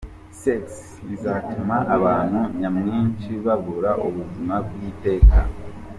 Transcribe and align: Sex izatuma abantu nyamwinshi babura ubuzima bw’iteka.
Sex 0.41 0.63
izatuma 1.15 1.75
abantu 1.95 2.39
nyamwinshi 2.59 3.31
babura 3.45 3.91
ubuzima 4.07 4.55
bw’iteka. 4.67 5.39